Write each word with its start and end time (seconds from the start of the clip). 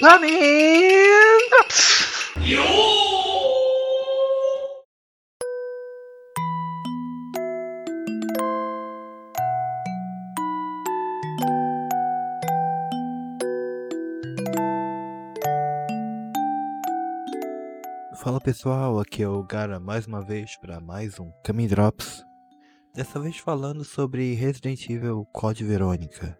Running! 0.00 0.28
Fala 18.22 18.40
pessoal, 18.40 19.00
aqui 19.00 19.24
é 19.24 19.28
o 19.28 19.42
Gara 19.42 19.80
mais 19.80 20.06
uma 20.06 20.22
vez 20.22 20.56
para 20.58 20.80
mais 20.80 21.18
um 21.18 21.32
Camin 21.42 21.66
Drops. 21.66 22.24
Dessa 22.94 23.18
vez 23.18 23.38
falando 23.38 23.84
sobre 23.84 24.34
Resident 24.34 24.88
Evil 24.88 25.26
Code 25.32 25.64
Verônica. 25.64 26.38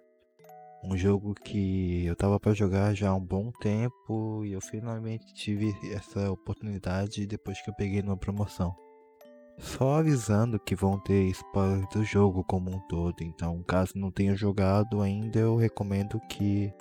Um 0.82 0.96
jogo 0.96 1.34
que 1.34 2.06
eu 2.06 2.14
tava 2.14 2.38
para 2.38 2.54
jogar 2.54 2.95
já 2.95 3.10
há 3.10 3.14
um 3.14 3.24
bom 3.24 3.50
tempo 3.60 4.45
e 4.45 4.52
eu 4.52 4.60
finalmente 4.60 5.34
tive 5.34 5.74
essa 5.92 6.30
oportunidade 6.30 7.27
depois 7.27 7.60
que 7.60 7.69
eu 7.69 7.74
peguei 7.74 8.00
numa 8.00 8.16
promoção. 8.16 8.74
Só 9.59 9.98
avisando 9.98 10.59
que 10.60 10.77
vão 10.77 11.00
ter 11.00 11.24
spoilers 11.30 11.88
do 11.88 12.05
jogo 12.05 12.45
como 12.45 12.70
um 12.70 12.78
todo, 12.88 13.22
então 13.22 13.60
caso 13.64 13.95
não 13.96 14.10
tenha 14.10 14.36
jogado 14.36 15.02
ainda, 15.02 15.41
eu 15.41 15.56
recomendo 15.56 16.20
que 16.28 16.72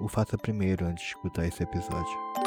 o 0.00 0.08
faça 0.08 0.38
primeiro 0.38 0.86
antes 0.86 1.04
de 1.04 1.10
escutar 1.10 1.46
esse 1.46 1.62
episódio. 1.62 2.43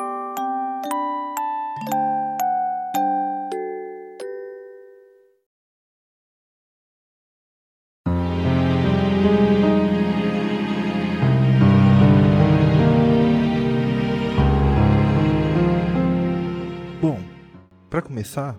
Começar, 18.18 18.58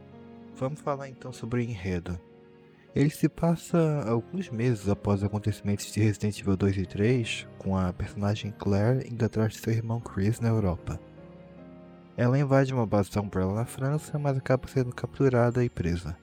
vamos 0.57 0.81
falar 0.81 1.09
então 1.09 1.33
sobre 1.33 1.59
o 1.59 1.65
enredo. 1.65 2.17
Ele 2.95 3.11
se 3.11 3.29
passa 3.29 4.05
alguns 4.09 4.49
meses 4.51 4.89
após 4.89 5.19
os 5.19 5.27
acontecimentos 5.27 5.91
de 5.91 5.99
Resident 5.99 6.39
Evil 6.39 6.57
2 6.57 6.77
e 6.77 6.87
3, 6.87 7.49
com 7.59 7.77
a 7.77 7.93
personagem 7.93 8.55
Claire 8.57 9.09
indo 9.13 9.25
atrás 9.25 9.55
de 9.55 9.59
seu 9.59 9.73
irmão 9.73 9.99
Chris 9.99 10.39
na 10.39 10.49
Europa. 10.49 11.01
Ela 12.17 12.39
invade 12.39 12.73
uma 12.73 12.87
base 12.87 13.11
da 13.11 13.21
Umbrella 13.21 13.53
na 13.53 13.65
França, 13.65 14.17
mas 14.17 14.37
acaba 14.37 14.69
sendo 14.69 14.95
capturada 14.95 15.65
e 15.65 15.69
presa. 15.69 16.17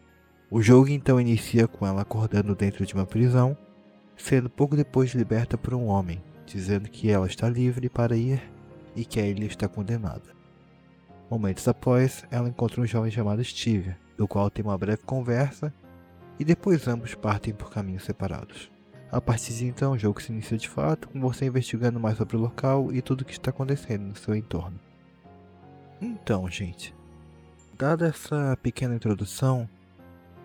O 0.50 0.62
jogo 0.62 0.88
então 0.88 1.20
inicia 1.20 1.68
com 1.68 1.86
ela 1.86 2.04
acordando 2.04 2.56
dentro 2.56 2.86
de 2.86 2.94
uma 2.94 3.06
prisão, 3.06 3.58
sendo 4.16 4.50
pouco 4.50 4.78
depois 4.78 5.14
liberta 5.14 5.58
por 5.58 5.74
um 5.74 5.88
homem, 5.88 6.24
dizendo 6.46 6.90
que 6.90 7.12
ela 7.12 7.28
está 7.28 7.50
livre 7.50 7.90
para 7.90 8.16
ir 8.16 8.42
e 8.96 9.04
que 9.04 9.20
a 9.20 9.28
ilha 9.28 9.46
está 9.46 9.68
condenada. 9.68 10.45
Momentos 11.30 11.68
após, 11.68 12.24
ela 12.30 12.50
encontra 12.50 12.82
um 12.82 12.86
jovem 12.86 13.12
chamado 13.12 13.44
Steve, 13.44 13.96
do 14.18 14.28
qual 14.28 14.50
tem 14.50 14.64
uma 14.64 14.78
breve 14.78 15.04
conversa, 15.04 15.74
e 16.40 16.46
depois 16.46 16.88
ambos 16.88 17.16
partem 17.16 17.54
por 17.54 17.72
caminhos 17.72 18.04
separados. 18.04 18.72
A 19.12 19.22
partir 19.22 19.54
de 19.54 19.66
então, 19.66 19.94
o 19.94 19.98
jogo 19.98 20.22
se 20.22 20.32
inicia 20.32 20.58
de 20.58 20.68
fato, 20.68 21.08
com 21.10 21.20
você 21.20 21.46
investigando 21.46 22.00
mais 22.00 22.18
sobre 22.18 22.36
o 22.36 22.40
local 22.40 22.92
e 22.92 23.02
tudo 23.02 23.22
o 23.22 23.26
que 23.26 23.32
está 23.32 23.50
acontecendo 23.50 24.04
no 24.04 24.16
seu 24.16 24.36
entorno. 24.36 24.80
Então, 26.02 26.50
gente, 26.50 26.94
dada 27.78 28.08
essa 28.08 28.58
pequena 28.62 28.96
introdução, 28.96 29.70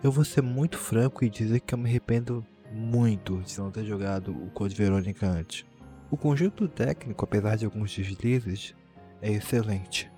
eu 0.03 0.11
vou 0.11 0.23
ser 0.23 0.41
muito 0.41 0.77
franco 0.77 1.23
e 1.23 1.29
dizer 1.29 1.59
que 1.59 1.73
eu 1.73 1.77
me 1.77 1.89
arrependo 1.89 2.45
muito 2.71 3.41
de 3.41 3.59
não 3.59 3.69
ter 3.69 3.83
jogado 3.83 4.31
o 4.31 4.49
Code 4.51 4.75
Verônica 4.75 5.27
antes. 5.27 5.65
O 6.09 6.17
conjunto 6.17 6.67
técnico, 6.67 7.25
apesar 7.25 7.57
de 7.57 7.65
alguns 7.65 7.95
deslizes, 7.95 8.73
é 9.21 9.31
excelente. 9.31 10.09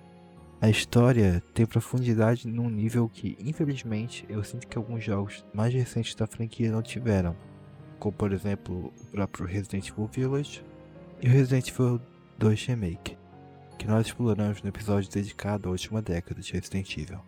A 0.64 0.70
história 0.70 1.42
tem 1.52 1.66
profundidade 1.66 2.48
num 2.48 2.70
nível 2.70 3.06
que, 3.06 3.36
infelizmente, 3.38 4.24
eu 4.30 4.42
sinto 4.42 4.66
que 4.66 4.78
alguns 4.78 5.04
jogos 5.04 5.44
mais 5.52 5.74
recentes 5.74 6.14
da 6.14 6.26
franquia 6.26 6.72
não 6.72 6.80
tiveram, 6.80 7.36
como 7.98 8.14
por 8.14 8.32
exemplo 8.32 8.90
o 8.98 9.06
próprio 9.08 9.44
Resident 9.44 9.90
Evil 9.90 10.08
Village 10.10 10.64
e 11.20 11.28
o 11.28 11.30
Resident 11.30 11.68
Evil 11.68 12.00
2 12.38 12.64
Remake, 12.64 13.18
que 13.78 13.86
nós 13.86 14.06
exploramos 14.06 14.62
no 14.62 14.70
episódio 14.70 15.10
dedicado 15.10 15.68
à 15.68 15.72
última 15.72 16.00
década 16.00 16.40
de 16.40 16.54
Resident 16.54 16.96
Evil. 16.96 17.20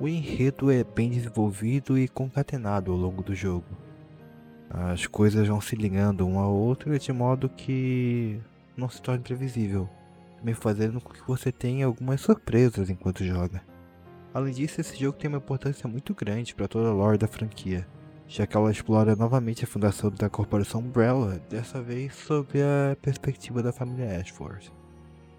O 0.00 0.08
enredo 0.08 0.70
é 0.70 0.82
bem 0.82 1.10
desenvolvido 1.10 1.98
e 1.98 2.08
concatenado 2.08 2.90
ao 2.90 2.96
longo 2.96 3.22
do 3.22 3.34
jogo. 3.34 3.76
As 4.70 5.06
coisas 5.06 5.46
vão 5.46 5.60
se 5.60 5.76
ligando 5.76 6.26
uma 6.26 6.44
a 6.44 6.48
outra 6.48 6.98
de 6.98 7.12
modo 7.12 7.50
que 7.50 8.40
não 8.74 8.88
se 8.88 9.02
torne 9.02 9.22
previsível 9.22 9.86
me 10.42 10.54
fazendo 10.54 11.00
com 11.00 11.12
que 11.12 11.26
você 11.26 11.50
tenha 11.50 11.86
algumas 11.86 12.20
surpresas 12.20 12.90
enquanto 12.90 13.24
joga. 13.24 13.62
Além 14.32 14.52
disso, 14.52 14.80
esse 14.80 14.96
jogo 14.96 15.18
tem 15.18 15.28
uma 15.28 15.38
importância 15.38 15.88
muito 15.88 16.14
grande 16.14 16.54
para 16.54 16.68
toda 16.68 16.88
a 16.88 16.92
lore 16.92 17.18
da 17.18 17.26
franquia, 17.26 17.86
já 18.26 18.46
que 18.46 18.56
ela 18.56 18.70
explora 18.70 19.16
novamente 19.16 19.64
a 19.64 19.66
fundação 19.66 20.10
da 20.10 20.28
corporação 20.28 20.80
Umbrella, 20.80 21.40
dessa 21.48 21.80
vez 21.80 22.14
sob 22.14 22.60
a 22.60 22.96
perspectiva 22.96 23.62
da 23.62 23.72
família 23.72 24.20
Ashford. 24.20 24.70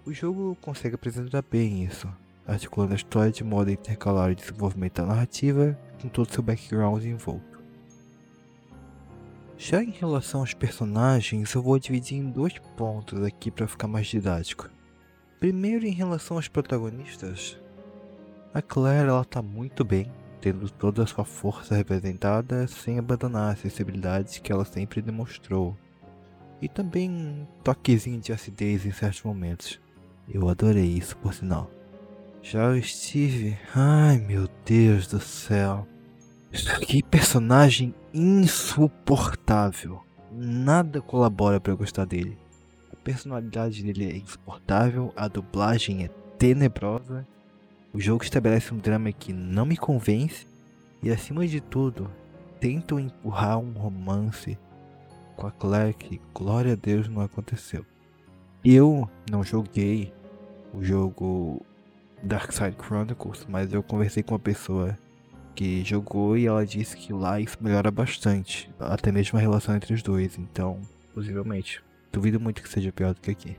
O 0.04 0.12
jogo 0.12 0.56
consegue 0.60 0.96
apresentar 0.96 1.42
bem 1.48 1.84
isso, 1.84 2.08
articulando 2.46 2.92
a 2.92 2.96
história 2.96 3.30
de 3.30 3.44
modo 3.44 3.68
a 3.68 3.72
intercalar 3.72 4.30
o 4.30 4.34
desenvolvimento 4.34 4.96
da 4.96 5.06
narrativa 5.06 5.78
com 6.02 6.08
todo 6.08 6.32
seu 6.32 6.42
background 6.42 7.04
envolto. 7.04 7.60
Já 9.56 9.82
em 9.82 9.90
relação 9.90 10.40
aos 10.40 10.54
personagens, 10.54 11.54
eu 11.54 11.62
vou 11.62 11.78
dividir 11.78 12.16
em 12.16 12.30
dois 12.30 12.58
pontos 12.76 13.22
aqui 13.22 13.50
para 13.50 13.68
ficar 13.68 13.86
mais 13.86 14.06
didático. 14.06 14.70
Primeiro, 15.40 15.86
em 15.86 15.90
relação 15.90 16.36
aos 16.36 16.48
protagonistas, 16.48 17.58
a 18.52 18.60
Claire 18.60 19.08
ela 19.08 19.24
tá 19.24 19.40
muito 19.40 19.82
bem, 19.82 20.12
tendo 20.38 20.68
toda 20.68 21.02
a 21.02 21.06
sua 21.06 21.24
força 21.24 21.74
representada 21.74 22.66
sem 22.66 22.98
abandonar 22.98 23.54
as 23.54 23.60
sensibilidades 23.60 24.36
que 24.36 24.52
ela 24.52 24.66
sempre 24.66 25.00
demonstrou. 25.00 25.74
E 26.60 26.68
também 26.68 27.10
um 27.10 27.46
toquezinho 27.64 28.20
de 28.20 28.34
acidez 28.34 28.84
em 28.84 28.92
certos 28.92 29.22
momentos. 29.22 29.80
Eu 30.28 30.46
adorei 30.46 30.84
isso, 30.84 31.16
por 31.16 31.32
sinal. 31.32 31.70
Já 32.42 32.68
o 32.68 32.82
Steve, 32.82 33.56
ai 33.74 34.18
meu 34.18 34.46
Deus 34.66 35.06
do 35.06 35.20
céu. 35.20 35.86
Que 36.86 37.02
personagem 37.02 37.94
insuportável. 38.12 40.04
Nada 40.30 41.00
colabora 41.00 41.58
para 41.58 41.74
gostar 41.74 42.04
dele. 42.04 42.36
Personalidade 43.10 43.82
dele 43.82 44.08
é 44.08 44.16
insuportável, 44.18 45.12
a 45.16 45.26
dublagem 45.26 46.04
é 46.04 46.08
tenebrosa. 46.38 47.26
O 47.92 47.98
jogo 47.98 48.22
estabelece 48.22 48.72
um 48.72 48.78
drama 48.78 49.10
que 49.10 49.32
não 49.32 49.66
me 49.66 49.76
convence 49.76 50.46
e, 51.02 51.10
acima 51.10 51.44
de 51.44 51.60
tudo, 51.60 52.08
tentam 52.60 53.00
empurrar 53.00 53.58
um 53.58 53.72
romance 53.72 54.56
com 55.36 55.44
a 55.44 55.50
Claire 55.50 55.92
que, 55.92 56.20
glória 56.32 56.74
a 56.74 56.76
Deus, 56.76 57.08
não 57.08 57.20
aconteceu. 57.20 57.84
Eu 58.64 59.10
não 59.28 59.42
joguei 59.42 60.14
o 60.72 60.84
jogo 60.84 61.66
Dark 62.22 62.52
Side 62.52 62.76
Chronicles, 62.80 63.44
mas 63.48 63.72
eu 63.72 63.82
conversei 63.82 64.22
com 64.22 64.34
uma 64.34 64.38
pessoa 64.38 64.96
que 65.56 65.82
jogou 65.82 66.38
e 66.38 66.46
ela 66.46 66.64
disse 66.64 66.96
que 66.96 67.12
lá 67.12 67.40
isso 67.40 67.58
melhora 67.60 67.90
bastante, 67.90 68.70
até 68.78 69.10
mesmo 69.10 69.36
a 69.36 69.42
relação 69.42 69.74
entre 69.74 69.94
os 69.94 70.00
dois, 70.00 70.38
então, 70.38 70.80
possivelmente. 71.12 71.82
Duvido 72.12 72.40
muito 72.40 72.62
que 72.62 72.68
seja 72.68 72.92
pior 72.92 73.14
do 73.14 73.20
que 73.20 73.30
aqui. 73.30 73.56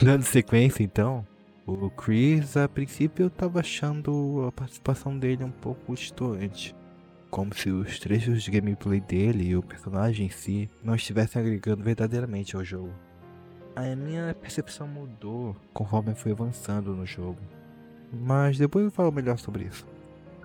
Dando 0.00 0.22
sequência, 0.22 0.82
então, 0.82 1.26
o 1.66 1.90
Chris, 1.90 2.56
a 2.56 2.68
princípio, 2.68 3.24
eu 3.24 3.30
tava 3.30 3.60
achando 3.60 4.44
a 4.46 4.52
participação 4.52 5.18
dele 5.18 5.42
um 5.42 5.50
pouco 5.50 5.94
distante. 5.94 6.74
Como 7.30 7.54
se 7.54 7.70
os 7.70 7.98
trechos 7.98 8.42
de 8.42 8.50
gameplay 8.50 9.00
dele 9.00 9.48
e 9.48 9.56
o 9.56 9.62
personagem 9.62 10.26
em 10.26 10.30
si 10.30 10.70
não 10.82 10.94
estivessem 10.94 11.40
agregando 11.40 11.82
verdadeiramente 11.82 12.54
ao 12.54 12.64
jogo. 12.64 12.92
A 13.74 13.96
minha 13.96 14.34
percepção 14.40 14.86
mudou 14.86 15.56
conforme 15.72 16.12
eu 16.12 16.16
fui 16.16 16.32
avançando 16.32 16.94
no 16.94 17.04
jogo. 17.04 17.40
Mas 18.12 18.58
depois 18.58 18.84
eu 18.84 18.90
falo 18.90 19.10
melhor 19.10 19.38
sobre 19.38 19.64
isso. 19.64 19.86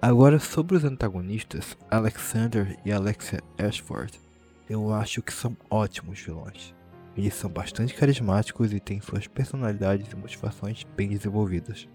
Agora 0.02 0.40
sobre 0.40 0.76
os 0.76 0.84
antagonistas, 0.84 1.78
Alexander 1.90 2.78
e 2.84 2.92
Alexia 2.92 3.40
Ashford, 3.58 4.20
eu 4.68 4.92
acho 4.92 5.22
que 5.22 5.32
são 5.32 5.56
ótimos 5.70 6.20
vilões. 6.20 6.74
Eles 7.16 7.34
são 7.34 7.50
bastante 7.50 7.94
carismáticos 7.94 8.72
e 8.72 8.80
têm 8.80 9.02
suas 9.02 9.28
personalidades 9.28 10.12
e 10.12 10.16
motivações 10.16 10.86
bem 10.96 11.10
desenvolvidas. 11.10 11.88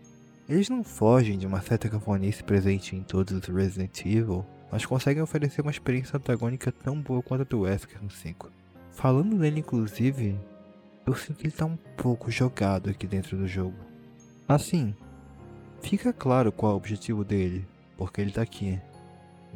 Eles 0.48 0.68
não 0.68 0.84
fogem 0.84 1.38
de 1.38 1.46
uma 1.46 1.60
certa 1.60 1.88
cafonice 1.88 2.44
presente 2.44 2.94
em 2.94 3.02
todos 3.02 3.32
os 3.32 3.48
Resident 3.48 4.04
Evil, 4.04 4.44
mas 4.70 4.84
conseguem 4.84 5.22
oferecer 5.22 5.62
uma 5.62 5.70
experiência 5.70 6.16
antagônica 6.16 6.70
tão 6.70 7.00
boa 7.00 7.22
quanto 7.22 7.40
a 7.40 7.44
do 7.44 7.60
Wesker 7.60 8.02
no 8.02 8.10
5. 8.10 8.50
Falando 8.92 9.36
nele 9.36 9.60
inclusive, 9.60 10.38
eu 11.06 11.14
sinto 11.14 11.38
que 11.38 11.44
ele 11.44 11.52
está 11.52 11.64
um 11.64 11.76
pouco 11.96 12.30
jogado 12.30 12.90
aqui 12.90 13.06
dentro 13.06 13.36
do 13.36 13.48
jogo. 13.48 13.76
Assim, 14.46 14.94
fica 15.82 16.12
claro 16.12 16.52
qual 16.52 16.72
é 16.72 16.74
o 16.74 16.78
objetivo 16.78 17.24
dele, 17.24 17.66
porque 17.96 18.20
ele 18.20 18.30
está 18.30 18.42
aqui. 18.42 18.80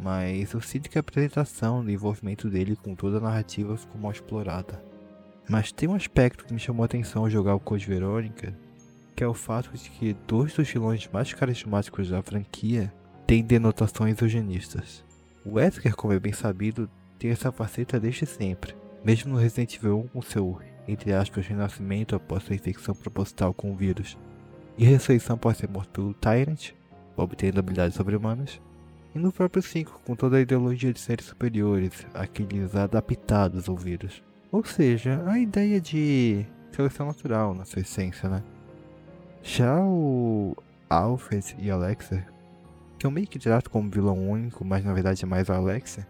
Mas 0.03 0.53
eu 0.53 0.61
sinto 0.61 0.89
que 0.89 0.99
a 0.99 1.01
apresentação 1.01 1.89
e 1.89 1.93
envolvimento 1.93 2.49
dele 2.49 2.75
com 2.75 2.95
toda 2.95 3.19
a 3.19 3.21
narrativa 3.21 3.77
ficou 3.77 4.01
mal 4.01 4.11
explorada. 4.11 4.90
Mas 5.51 5.73
tem 5.73 5.89
um 5.89 5.97
aspecto 5.97 6.45
que 6.45 6.55
me 6.55 6.61
chamou 6.61 6.85
a 6.85 6.87
atenção 6.87 7.25
ao 7.25 7.29
jogar 7.29 7.57
o 7.57 7.61
Code 7.61 7.85
Verônica, 7.85 8.57
que 9.17 9.25
é 9.25 9.27
o 9.27 9.35
fato 9.35 9.77
de 9.77 9.91
que 9.91 10.17
dois 10.25 10.55
dos 10.55 10.71
vilões 10.71 11.11
mais 11.13 11.35
carismáticos 11.35 12.09
da 12.09 12.23
franquia 12.23 12.93
têm 13.27 13.43
denotações 13.43 14.23
eugenistas. 14.23 15.05
O 15.45 15.55
Wesker, 15.55 15.97
como 15.97 16.13
é 16.13 16.21
bem 16.21 16.33
sabido, 16.33 16.89
tem 17.19 17.33
essa 17.33 17.51
faceta 17.51 17.99
desde 17.99 18.27
sempre, 18.27 18.77
mesmo 19.05 19.33
no 19.33 19.41
Resident 19.41 19.75
Evil 19.75 20.03
1 20.05 20.09
com 20.11 20.23
seu, 20.23 20.57
entre 20.87 21.13
aspas, 21.13 21.45
renascimento 21.49 22.15
após 22.15 22.45
sua 22.45 22.55
infecção 22.55 22.95
proposital 22.95 23.53
com 23.53 23.73
o 23.73 23.77
vírus, 23.77 24.17
e 24.79 24.85
ressurreição 24.85 25.35
após 25.35 25.57
ser 25.57 25.69
morto 25.69 25.91
pelo 25.91 26.15
Tyrant, 26.15 26.71
obtendo 27.17 27.59
habilidades 27.59 27.97
sobre-humanas, 27.97 28.61
e 29.13 29.19
no 29.19 29.33
próprio 29.33 29.65
5 29.65 30.03
com 30.07 30.15
toda 30.15 30.37
a 30.37 30.41
ideologia 30.41 30.93
de 30.93 31.01
seres 31.01 31.27
superiores, 31.27 32.07
aqueles 32.15 32.77
adaptados 32.77 33.69
ao 33.69 33.75
vírus. 33.75 34.30
Ou 34.53 34.65
seja, 34.65 35.23
a 35.27 35.39
ideia 35.39 35.81
de 35.81 36.45
seleção 36.73 37.07
natural 37.07 37.55
na 37.55 37.65
sua 37.65 37.83
essência, 37.83 38.29
né? 38.29 38.43
Já 39.43 39.81
o 39.81 40.57
Alfred 40.89 41.57
e 41.59 41.71
Alexa, 41.71 42.27
que 42.99 43.07
eu 43.07 43.11
meio 43.11 43.27
que 43.27 43.39
trato 43.39 43.71
como 43.71 43.91
vilão 43.91 44.29
único, 44.29 44.65
mas 44.65 44.85
na 44.85 44.93
verdade 44.93 45.25
é 45.25 45.27
mais 45.27 45.49
a 45.49 45.57
Alexa, 45.57 46.07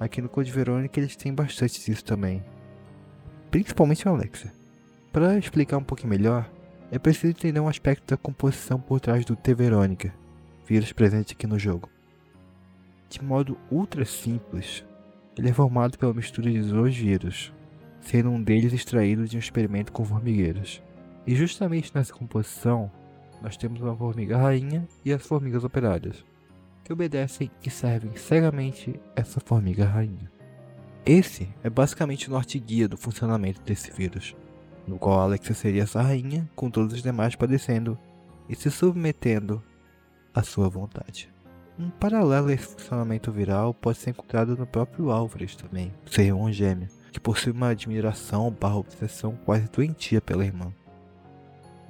aqui 0.00 0.22
no 0.22 0.28
Code 0.28 0.50
Verônica 0.50 0.98
eles 0.98 1.14
têm 1.14 1.32
bastante 1.34 1.84
disso 1.84 2.04
também. 2.04 2.42
Principalmente 3.50 4.08
a 4.08 4.10
Alexa. 4.10 4.52
Para 5.12 5.38
explicar 5.38 5.76
um 5.76 5.84
pouquinho 5.84 6.10
melhor, 6.10 6.50
é 6.90 6.98
preciso 6.98 7.28
entender 7.28 7.60
um 7.60 7.68
aspecto 7.68 8.06
da 8.06 8.16
composição 8.16 8.80
por 8.80 8.98
trás 8.98 9.24
do 9.24 9.36
T 9.36 9.54
Verônica, 9.54 10.12
vírus 10.66 10.92
presente 10.92 11.34
aqui 11.34 11.46
no 11.46 11.58
jogo. 11.58 11.90
De 13.10 13.22
modo 13.22 13.58
ultra 13.70 14.04
simples, 14.04 14.84
ele 15.36 15.50
é 15.50 15.52
formado 15.52 15.98
pela 15.98 16.14
mistura 16.14 16.50
de 16.50 16.62
dois 16.62 16.96
vírus, 16.96 17.52
sendo 18.00 18.30
um 18.30 18.42
deles 18.42 18.72
extraído 18.72 19.26
de 19.26 19.36
um 19.36 19.40
experimento 19.40 19.92
com 19.92 20.04
formigueiros. 20.04 20.82
E 21.26 21.34
justamente 21.34 21.92
nessa 21.94 22.12
composição, 22.12 22.90
nós 23.42 23.56
temos 23.56 23.80
uma 23.80 23.96
formiga 23.96 24.36
rainha 24.36 24.86
e 25.04 25.12
as 25.12 25.24
formigas 25.26 25.64
operárias, 25.64 26.24
que 26.82 26.92
obedecem 26.92 27.50
e 27.64 27.70
servem 27.70 28.16
cegamente 28.16 28.98
essa 29.14 29.40
formiga 29.40 29.84
rainha. 29.84 30.30
Esse 31.04 31.48
é 31.62 31.70
basicamente 31.70 32.28
o 32.28 32.32
norte 32.32 32.58
guia 32.58 32.88
do 32.88 32.96
funcionamento 32.96 33.62
desse 33.62 33.90
vírus, 33.90 34.36
no 34.86 34.98
qual 34.98 35.20
Alexa 35.20 35.54
seria 35.54 35.82
essa 35.82 36.02
rainha, 36.02 36.48
com 36.56 36.70
todos 36.70 36.94
os 36.94 37.02
demais 37.02 37.36
padecendo 37.36 37.98
e 38.48 38.54
se 38.54 38.70
submetendo 38.70 39.62
à 40.34 40.42
sua 40.42 40.68
vontade. 40.68 41.32
Um 41.78 41.90
paralelo 41.90 42.48
a 42.48 42.52
esse 42.52 42.66
funcionamento 42.66 43.30
viral 43.30 43.72
pode 43.72 43.98
ser 43.98 44.10
encontrado 44.10 44.56
no 44.56 44.66
próprio 44.66 45.10
Alvarez 45.10 45.54
também, 45.54 45.92
seu 46.06 46.24
irmão 46.24 46.50
gêmeo, 46.50 46.88
que 47.12 47.20
possui 47.20 47.52
uma 47.52 47.68
admiração 47.68 48.50
barra 48.50 48.76
obsessão 48.76 49.38
quase 49.44 49.68
doentia 49.70 50.20
pela 50.20 50.44
irmã. 50.44 50.72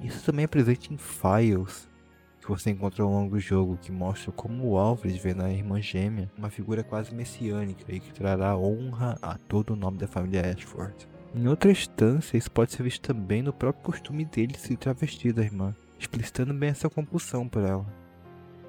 Isso 0.01 0.23
também 0.23 0.45
é 0.45 0.47
presente 0.47 0.93
em 0.93 0.97
files 0.97 1.89
que 2.39 2.47
você 2.47 2.71
encontra 2.71 3.03
ao 3.03 3.09
longo 3.11 3.35
do 3.35 3.39
jogo, 3.39 3.77
que 3.77 3.91
mostram 3.91 4.33
como 4.33 4.65
o 4.65 4.77
Alfred 4.77 5.19
vê 5.19 5.33
na 5.33 5.51
irmã 5.51 5.79
gêmea 5.81 6.31
uma 6.37 6.49
figura 6.49 6.83
quase 6.83 7.13
messiânica 7.13 7.93
e 7.93 7.99
que 7.99 8.13
trará 8.13 8.57
honra 8.57 9.17
a 9.21 9.37
todo 9.37 9.71
o 9.71 9.75
nome 9.75 9.97
da 9.97 10.07
família 10.07 10.41
Ashford. 10.41 11.07
Em 11.35 11.47
outra 11.47 11.71
instância, 11.71 12.37
isso 12.37 12.49
pode 12.49 12.71
ser 12.71 12.81
visto 12.81 13.01
também 13.01 13.43
no 13.43 13.53
próprio 13.53 13.83
costume 13.83 14.25
dele 14.25 14.55
se 14.57 14.75
travestir 14.75 15.31
da 15.31 15.43
irmã, 15.43 15.75
explicitando 15.99 16.53
bem 16.53 16.69
essa 16.69 16.89
compulsão 16.89 17.47
por 17.47 17.61
ela. 17.61 17.85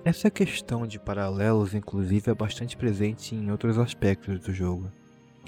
Essa 0.05 0.31
questão 0.31 0.87
de 0.87 0.99
paralelos, 0.99 1.75
inclusive, 1.75 2.31
é 2.31 2.35
bastante 2.35 2.77
presente 2.77 3.35
em 3.35 3.51
outros 3.51 3.79
aspectos 3.79 4.41
do 4.41 4.53
jogo. 4.53 4.91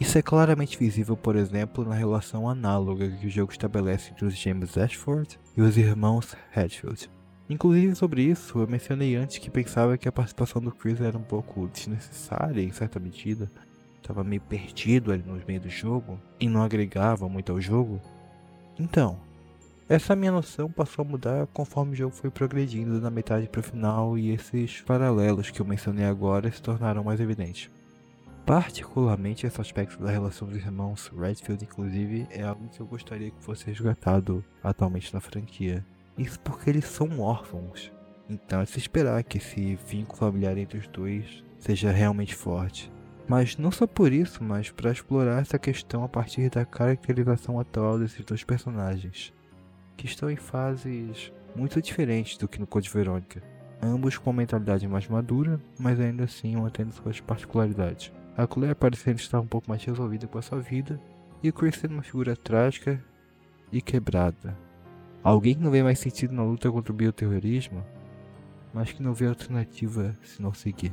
Isso 0.02 0.18
é 0.18 0.22
claramente 0.22 0.76
visível, 0.76 1.16
por 1.16 1.36
exemplo, 1.36 1.84
na 1.84 1.94
relação 1.94 2.48
análoga 2.48 3.08
que 3.08 3.28
o 3.28 3.30
jogo 3.30 3.52
estabelece 3.52 4.10
entre 4.10 4.24
os 4.24 4.36
James 4.36 4.76
Ashford 4.76 5.38
e 5.56 5.62
os 5.62 5.78
irmãos 5.78 6.34
Hatfield. 6.52 7.08
Inclusive 7.48 7.94
sobre 7.94 8.22
isso, 8.22 8.58
eu 8.58 8.66
mencionei 8.66 9.14
antes 9.14 9.38
que 9.38 9.48
pensava 9.48 9.96
que 9.96 10.08
a 10.08 10.12
participação 10.12 10.60
do 10.60 10.72
Chris 10.72 11.00
era 11.00 11.16
um 11.16 11.22
pouco 11.22 11.68
desnecessária 11.68 12.60
em 12.60 12.72
certa 12.72 12.98
medida, 12.98 13.48
estava 13.96 14.24
meio 14.24 14.40
perdido 14.40 15.12
ali 15.12 15.22
no 15.22 15.40
meio 15.46 15.60
do 15.60 15.70
jogo 15.70 16.18
e 16.40 16.48
não 16.48 16.64
agregava 16.64 17.28
muito 17.28 17.52
ao 17.52 17.60
jogo. 17.60 18.00
Então, 18.76 19.20
essa 19.88 20.16
minha 20.16 20.32
noção 20.32 20.68
passou 20.68 21.04
a 21.04 21.08
mudar 21.08 21.46
conforme 21.46 21.92
o 21.92 21.96
jogo 21.96 22.12
foi 22.12 22.28
progredindo 22.28 23.00
da 23.00 23.08
metade 23.08 23.46
para 23.46 23.60
o 23.60 23.62
final 23.62 24.18
e 24.18 24.32
esses 24.32 24.80
paralelos 24.80 25.48
que 25.52 25.60
eu 25.60 25.64
mencionei 25.64 26.06
agora 26.06 26.50
se 26.50 26.60
tornaram 26.60 27.04
mais 27.04 27.20
evidentes. 27.20 27.70
Particularmente 28.44 29.46
esse 29.46 29.60
aspecto 29.60 30.02
da 30.02 30.10
relação 30.10 30.48
dos 30.48 30.56
irmãos 30.56 31.12
Redfield, 31.16 31.64
inclusive, 31.64 32.26
é 32.30 32.42
algo 32.42 32.68
que 32.68 32.80
eu 32.80 32.86
gostaria 32.86 33.30
que 33.30 33.42
fosse 33.42 33.66
resgatado 33.66 34.44
atualmente 34.62 35.14
na 35.14 35.20
franquia. 35.20 35.84
Isso 36.18 36.40
porque 36.40 36.68
eles 36.68 36.84
são 36.84 37.20
órfãos. 37.20 37.92
Então 38.28 38.60
é 38.60 38.66
se 38.66 38.78
esperar 38.78 39.22
que 39.22 39.38
esse 39.38 39.76
vínculo 39.86 40.18
familiar 40.18 40.58
entre 40.58 40.78
os 40.78 40.88
dois 40.88 41.44
seja 41.58 41.92
realmente 41.92 42.34
forte. 42.34 42.90
Mas 43.28 43.56
não 43.56 43.70
só 43.70 43.86
por 43.86 44.12
isso, 44.12 44.42
mas 44.42 44.70
para 44.70 44.90
explorar 44.90 45.40
essa 45.40 45.58
questão 45.58 46.02
a 46.02 46.08
partir 46.08 46.50
da 46.50 46.64
caracterização 46.64 47.60
atual 47.60 47.98
desses 47.98 48.24
dois 48.24 48.42
personagens, 48.42 49.32
que 49.96 50.06
estão 50.06 50.28
em 50.28 50.36
fases 50.36 51.32
muito 51.54 51.80
diferentes 51.80 52.36
do 52.36 52.48
que 52.48 52.58
no 52.58 52.66
Code 52.66 52.90
Verônica. 52.90 53.42
Ambos 53.80 54.18
com 54.18 54.32
mentalidade 54.32 54.86
mais 54.88 55.06
madura, 55.06 55.60
mas 55.78 56.00
ainda 56.00 56.24
assim 56.24 56.56
mantendo 56.56 56.92
suas 56.92 57.20
particularidades. 57.20 58.12
A 58.36 58.46
Claire 58.46 58.74
parecendo 58.74 59.18
estar 59.18 59.40
um 59.40 59.46
pouco 59.46 59.68
mais 59.68 59.84
resolvida 59.84 60.26
com 60.26 60.38
a 60.38 60.42
sua 60.42 60.60
vida, 60.60 61.00
e 61.42 61.48
o 61.48 61.52
Chris 61.52 61.76
sendo 61.76 61.94
uma 61.94 62.02
figura 62.02 62.36
trágica 62.36 63.02
e 63.70 63.82
quebrada. 63.82 64.56
Alguém 65.22 65.54
que 65.54 65.62
não 65.62 65.70
vê 65.70 65.82
mais 65.82 65.98
sentido 65.98 66.34
na 66.34 66.42
luta 66.42 66.70
contra 66.70 66.92
o 66.92 66.96
bioterrorismo, 66.96 67.84
mas 68.72 68.92
que 68.92 69.02
não 69.02 69.12
vê 69.12 69.26
alternativa 69.26 70.16
se 70.22 70.40
não 70.40 70.54
seguir. 70.54 70.92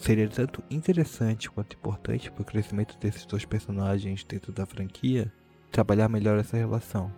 Seria 0.00 0.28
tanto 0.28 0.62
interessante 0.70 1.50
quanto 1.50 1.76
importante 1.76 2.30
para 2.30 2.42
o 2.42 2.44
crescimento 2.44 2.98
desses 2.98 3.24
dois 3.24 3.44
personagens 3.44 4.24
dentro 4.24 4.52
da 4.52 4.66
franquia 4.66 5.32
trabalhar 5.70 6.08
melhor 6.08 6.38
essa 6.38 6.56
relação. 6.56 7.10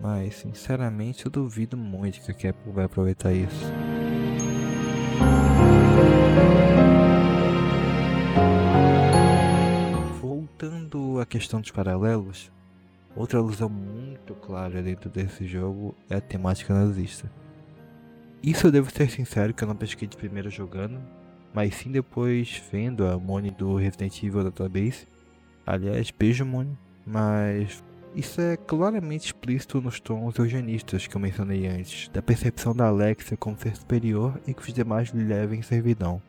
Mas, 0.00 0.36
sinceramente, 0.36 1.26
eu 1.26 1.30
duvido 1.30 1.76
muito 1.76 2.20
que 2.20 2.30
a 2.32 2.34
Capcom 2.34 2.72
vai 2.72 2.84
aproveitar 2.84 3.32
isso. 3.32 3.64
À 11.24 11.26
questão 11.26 11.58
dos 11.58 11.70
paralelos, 11.70 12.52
outra 13.16 13.38
alusão 13.38 13.66
muito 13.70 14.34
clara 14.34 14.82
dentro 14.82 15.08
desse 15.08 15.46
jogo 15.46 15.94
é 16.10 16.16
a 16.16 16.20
temática 16.20 16.74
nazista. 16.74 17.32
Isso 18.42 18.66
eu 18.66 18.70
devo 18.70 18.90
ser 18.90 19.08
sincero 19.10 19.54
que 19.54 19.64
eu 19.64 19.68
não 19.68 19.74
pesquei 19.74 20.06
de 20.06 20.18
primeiro 20.18 20.50
jogando, 20.50 21.00
mas 21.54 21.76
sim 21.76 21.90
depois 21.90 22.62
vendo 22.70 23.06
a 23.06 23.18
Moni 23.18 23.50
do 23.50 23.74
Resident 23.74 24.22
Evil 24.22 24.44
Database. 24.44 25.08
Aliás, 25.66 26.10
beijo 26.10 26.44
Moni, 26.44 26.76
mas 27.06 27.82
isso 28.14 28.38
é 28.42 28.58
claramente 28.58 29.24
explícito 29.24 29.80
nos 29.80 29.98
tons 29.98 30.38
eugenistas 30.38 31.06
que 31.06 31.16
eu 31.16 31.20
mencionei 31.22 31.66
antes, 31.66 32.08
da 32.08 32.20
percepção 32.20 32.76
da 32.76 32.88
Alexia 32.88 33.34
como 33.34 33.58
ser 33.58 33.74
superior 33.74 34.38
e 34.46 34.52
que 34.52 34.60
os 34.60 34.74
demais 34.74 35.08
lhe 35.08 35.24
levem 35.24 35.62
servidão. 35.62 36.20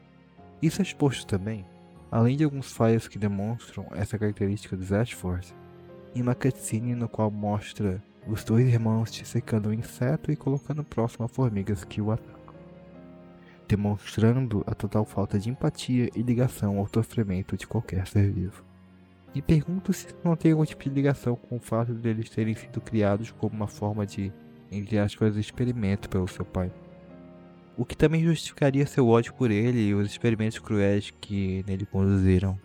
Isso 0.62 0.82
é 0.82 0.84
exposto 0.84 1.28
também 1.28 1.66
além 2.12 2.38
de 2.38 2.44
alguns 2.44 2.72
files 2.72 3.08
que 3.08 3.20
demonstram 3.20 3.88
essa 3.92 4.18
característica 4.18 4.76
dos 4.76 4.92
Ashford, 4.92 5.54
em 6.16 6.22
uma 6.22 6.36
cutscene 6.36 6.96
no 6.96 7.10
qual 7.10 7.30
mostra 7.30 8.02
os 8.28 8.44
dois 8.44 8.68
irmãos 8.68 9.12
dissecando 9.12 9.70
um 9.70 9.74
inseto 9.74 10.32
e 10.32 10.36
colocando 10.36 10.84
próximo 10.84 11.26
a 11.26 11.28
formigas 11.28 11.84
que 11.84 12.02
o 12.02 12.12
atacam, 12.12 12.56
demonstrando 13.68 14.64
a 14.66 14.74
total 14.74 15.06
falta 15.06 15.38
de 15.38 15.50
empatia 15.50 16.10
e 16.16 16.22
ligação 16.22 16.80
ao 16.80 16.88
sofrimento 16.88 17.58
de 17.58 17.68
qualquer 17.68 18.08
ser 18.08 18.32
vivo. 18.32 18.64
E 19.34 19.42
pergunto 19.42 19.92
se 19.92 20.08
não 20.24 20.36
tem 20.36 20.54
algum 20.54 20.64
tipo 20.64 20.84
de 20.84 20.90
ligação 20.90 21.36
com 21.36 21.58
o 21.58 21.60
fato 21.60 21.94
de 21.94 22.10
eles 22.10 22.30
terem 22.30 22.56
sido 22.56 22.80
criados 22.80 23.32
como 23.32 23.54
uma 23.54 23.68
forma 23.68 24.06
de, 24.06 24.32
entre 24.72 24.98
aspas, 24.98 25.36
experimento 25.36 26.08
pelo 26.08 26.28
seu 26.28 26.46
pai 26.46 26.72
o 27.78 27.86
que 27.86 27.96
também 27.96 28.24
justificaria 28.24 28.86
seu 28.86 29.08
ódio 29.08 29.34
por 29.34 29.52
ele 29.52 29.80
e 29.80 29.94
os 29.94 30.10
experimentos 30.10 30.60
cruéis 30.60 31.12
que 31.22 31.64
nele 31.68 31.86
conduziram. 31.86 32.60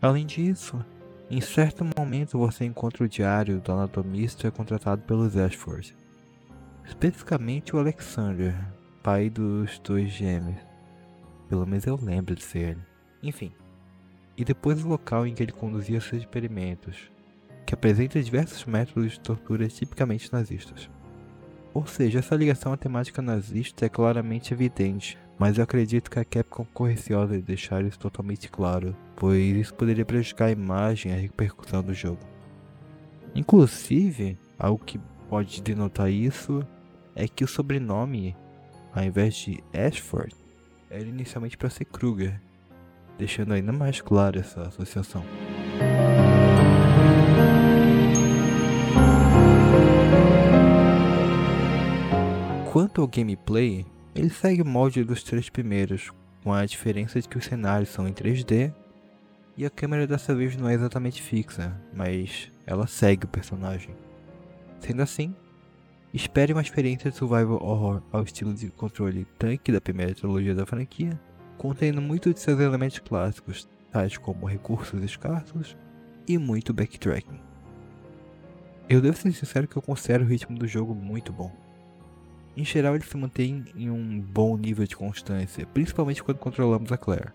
Além 0.00 0.24
disso, 0.24 0.84
em 1.30 1.40
certo 1.40 1.84
momento 1.98 2.38
você 2.38 2.64
encontra 2.64 3.04
o 3.04 3.08
diário 3.08 3.60
do 3.60 3.72
anatomista 3.72 4.50
contratado 4.50 5.02
pelos 5.02 5.36
Ashford, 5.36 5.94
especificamente 6.84 7.74
o 7.74 7.78
Alexander, 7.78 8.54
pai 9.02 9.28
dos 9.28 9.78
dois 9.80 10.10
gêmeos. 10.10 10.60
Pelo 11.48 11.66
menos 11.66 11.86
eu 11.86 11.98
lembro 12.00 12.34
de 12.34 12.42
ser 12.42 12.70
ele. 12.70 12.82
Enfim, 13.22 13.52
e 14.36 14.44
depois 14.44 14.84
o 14.84 14.88
local 14.88 15.26
em 15.26 15.34
que 15.34 15.42
ele 15.42 15.52
conduzia 15.52 16.00
seus 16.00 16.22
experimentos, 16.22 17.10
que 17.64 17.74
apresenta 17.74 18.22
diversos 18.22 18.64
métodos 18.64 19.12
de 19.12 19.20
tortura 19.20 19.66
tipicamente 19.66 20.32
nazistas. 20.32 20.88
Ou 21.76 21.86
seja, 21.86 22.20
essa 22.20 22.34
ligação 22.34 22.72
à 22.72 22.76
temática 22.78 23.20
nazista 23.20 23.84
é 23.84 23.88
claramente 23.90 24.54
evidente, 24.54 25.18
mas 25.38 25.58
eu 25.58 25.64
acredito 25.64 26.10
que 26.10 26.18
a 26.18 26.24
Capcom 26.24 26.64
ficou 26.64 27.26
de 27.26 27.42
deixar 27.42 27.84
isso 27.84 27.98
totalmente 27.98 28.50
claro, 28.50 28.96
pois 29.14 29.54
isso 29.54 29.74
poderia 29.74 30.02
prejudicar 30.02 30.46
a 30.46 30.50
imagem 30.50 31.12
e 31.12 31.14
a 31.14 31.18
repercussão 31.18 31.82
do 31.82 31.92
jogo. 31.92 32.20
Inclusive, 33.34 34.38
algo 34.58 34.82
que 34.82 34.98
pode 35.28 35.60
denotar 35.60 36.10
isso 36.10 36.66
é 37.14 37.28
que 37.28 37.44
o 37.44 37.48
sobrenome, 37.48 38.34
ao 38.94 39.04
invés 39.04 39.34
de 39.34 39.62
Ashford, 39.74 40.34
era 40.88 41.04
inicialmente 41.04 41.58
para 41.58 41.68
ser 41.68 41.84
Kruger, 41.84 42.40
deixando 43.18 43.52
ainda 43.52 43.70
mais 43.70 44.00
clara 44.00 44.40
essa 44.40 44.62
associação. 44.62 45.22
Quanto 52.76 53.00
ao 53.00 53.08
gameplay, 53.08 53.86
ele 54.14 54.28
segue 54.28 54.60
o 54.60 54.66
molde 54.66 55.02
dos 55.02 55.22
três 55.22 55.48
primeiros, 55.48 56.12
com 56.44 56.52
a 56.52 56.66
diferença 56.66 57.18
de 57.18 57.26
que 57.26 57.38
os 57.38 57.46
cenários 57.46 57.88
são 57.88 58.06
em 58.06 58.12
3D 58.12 58.70
e 59.56 59.64
a 59.64 59.70
câmera 59.70 60.06
dessa 60.06 60.34
vez 60.34 60.58
não 60.58 60.68
é 60.68 60.74
exatamente 60.74 61.22
fixa, 61.22 61.74
mas 61.94 62.52
ela 62.66 62.86
segue 62.86 63.24
o 63.24 63.28
personagem. 63.28 63.96
Sendo 64.78 65.00
assim, 65.00 65.34
espere 66.12 66.52
uma 66.52 66.60
experiência 66.60 67.10
de 67.10 67.16
survival 67.16 67.58
horror 67.62 68.02
ao 68.12 68.22
estilo 68.22 68.52
de 68.52 68.68
controle 68.68 69.26
tanque 69.38 69.72
da 69.72 69.80
primeira 69.80 70.14
trilogia 70.14 70.54
da 70.54 70.66
franquia, 70.66 71.18
contendo 71.56 72.02
muito 72.02 72.34
de 72.34 72.40
seus 72.40 72.60
elementos 72.60 72.98
clássicos, 72.98 73.66
tais 73.90 74.18
como 74.18 74.44
recursos 74.44 75.02
escassos 75.02 75.74
e 76.28 76.36
muito 76.36 76.74
backtracking. 76.74 77.40
Eu 78.86 79.00
devo 79.00 79.16
ser 79.16 79.32
sincero 79.32 79.66
que 79.66 79.78
eu 79.78 79.82
considero 79.82 80.24
o 80.24 80.28
ritmo 80.28 80.58
do 80.58 80.68
jogo 80.68 80.94
muito 80.94 81.32
bom. 81.32 81.64
Em 82.56 82.64
geral, 82.64 82.94
ele 82.94 83.04
se 83.04 83.16
mantém 83.16 83.64
em 83.76 83.90
um 83.90 84.18
bom 84.18 84.56
nível 84.56 84.86
de 84.86 84.96
constância, 84.96 85.66
principalmente 85.66 86.22
quando 86.22 86.38
controlamos 86.38 86.90
a 86.90 86.96
Claire. 86.96 87.32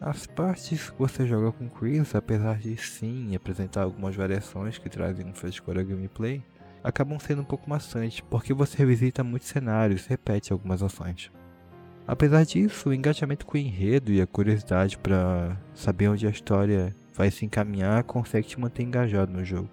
As 0.00 0.26
partes 0.26 0.90
que 0.90 0.98
você 0.98 1.26
joga 1.26 1.52
com 1.52 1.68
Chris, 1.68 2.14
apesar 2.14 2.58
de 2.58 2.76
sim 2.76 3.34
apresentar 3.36 3.82
algumas 3.82 4.16
variações 4.16 4.76
que 4.76 4.88
trazem 4.88 5.26
um 5.26 5.34
frescor 5.34 5.78
ao 5.78 5.84
gameplay, 5.84 6.42
acabam 6.82 7.18
sendo 7.20 7.42
um 7.42 7.44
pouco 7.44 7.70
maçantes 7.70 8.20
porque 8.20 8.52
você 8.52 8.78
revisita 8.78 9.22
muitos 9.22 9.48
cenários 9.48 10.06
e 10.06 10.08
repete 10.08 10.52
algumas 10.52 10.82
ações. 10.82 11.30
Apesar 12.06 12.44
disso, 12.44 12.88
o 12.88 12.94
engajamento 12.94 13.46
com 13.46 13.56
o 13.56 13.60
enredo 13.60 14.10
e 14.12 14.20
a 14.20 14.26
curiosidade 14.26 14.98
para 14.98 15.56
saber 15.74 16.08
onde 16.08 16.26
a 16.26 16.30
história 16.30 16.94
vai 17.14 17.30
se 17.30 17.44
encaminhar 17.44 18.02
consegue 18.04 18.48
te 18.48 18.58
manter 18.58 18.82
engajado 18.82 19.32
no 19.32 19.44
jogo. 19.44 19.68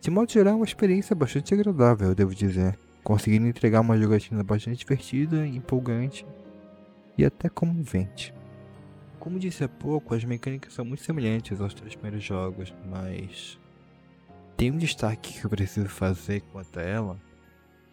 De 0.00 0.10
modo 0.10 0.30
geral, 0.30 0.54
é 0.54 0.56
uma 0.56 0.64
experiência 0.64 1.14
bastante 1.14 1.54
agradável, 1.54 2.14
devo 2.14 2.34
dizer, 2.34 2.78
conseguindo 3.06 3.46
entregar 3.46 3.82
uma 3.82 3.96
jogatina 3.96 4.42
bastante 4.42 4.78
divertida, 4.78 5.46
empolgante 5.46 6.26
e 7.16 7.24
até 7.24 7.48
comovente. 7.48 8.34
Como 9.20 9.38
disse 9.38 9.62
há 9.62 9.68
pouco, 9.68 10.12
as 10.12 10.24
mecânicas 10.24 10.72
são 10.72 10.84
muito 10.84 11.04
semelhantes 11.04 11.60
aos 11.60 11.72
três 11.72 11.94
primeiros 11.94 12.24
jogos, 12.24 12.74
mas 12.84 13.60
tem 14.56 14.72
um 14.72 14.76
destaque 14.76 15.38
que 15.38 15.44
eu 15.44 15.48
preciso 15.48 15.88
fazer 15.88 16.40
quanto 16.50 16.80
a 16.80 16.82
ela, 16.82 17.16